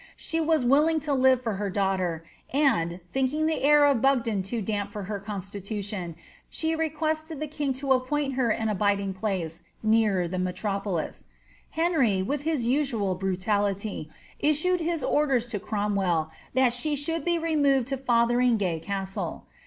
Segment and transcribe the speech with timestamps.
[0.17, 4.59] She was willing to live for her daughter, and, thinking the air of Biigden too
[4.59, 6.15] damp for her constitution,
[6.49, 11.27] she requested the king to appoint her an abiding place nearer the metropolis.'
[11.69, 14.09] Henry, witii his usual brutaliljy
[14.39, 19.45] issued his orders to Cromwell, that she should be removed to Fothe ringay Castle.'